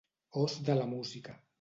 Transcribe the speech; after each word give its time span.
Os 0.43 0.51
de 0.65 0.75
la 0.79 0.87
música. 0.95 1.33